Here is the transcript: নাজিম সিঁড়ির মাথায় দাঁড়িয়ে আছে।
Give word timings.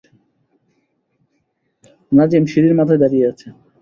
নাজিম 2.11 2.43
সিঁড়ির 2.51 2.75
মাথায় 2.79 3.01
দাঁড়িয়ে 3.01 3.25
আছে। 3.31 3.47